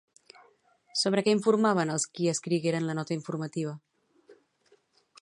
Sobre 1.01 1.23
què 1.27 1.35
informaven 1.37 1.93
els 1.97 2.09
qui 2.15 2.31
escrigueren 2.33 2.91
la 2.91 2.99
nota 3.01 3.19
informativa? 3.21 3.79